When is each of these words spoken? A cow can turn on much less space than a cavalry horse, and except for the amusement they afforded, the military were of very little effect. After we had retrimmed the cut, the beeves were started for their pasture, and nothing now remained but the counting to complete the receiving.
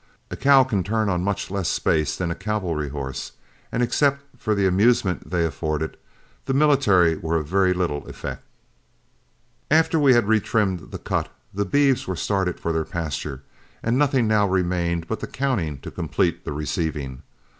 A 0.31 0.35
cow 0.35 0.63
can 0.63 0.83
turn 0.83 1.09
on 1.09 1.21
much 1.23 1.51
less 1.51 1.69
space 1.69 2.17
than 2.17 2.31
a 2.31 2.33
cavalry 2.33 2.89
horse, 2.89 3.33
and 3.71 3.83
except 3.83 4.23
for 4.35 4.55
the 4.55 4.65
amusement 4.65 5.29
they 5.29 5.45
afforded, 5.45 5.95
the 6.45 6.55
military 6.55 7.17
were 7.17 7.35
of 7.35 7.45
very 7.47 7.71
little 7.71 8.07
effect. 8.07 8.43
After 9.69 9.99
we 9.99 10.15
had 10.15 10.25
retrimmed 10.25 10.89
the 10.89 10.97
cut, 10.97 11.29
the 11.53 11.65
beeves 11.65 12.07
were 12.07 12.15
started 12.15 12.59
for 12.59 12.73
their 12.73 12.83
pasture, 12.83 13.43
and 13.83 13.95
nothing 13.95 14.27
now 14.27 14.47
remained 14.47 15.07
but 15.07 15.19
the 15.19 15.27
counting 15.27 15.77
to 15.81 15.91
complete 15.91 16.45
the 16.45 16.51
receiving. 16.51 17.21